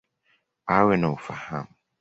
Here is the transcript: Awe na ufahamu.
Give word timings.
Awe 0.75 0.95
na 0.97 1.07
ufahamu. 1.15 1.71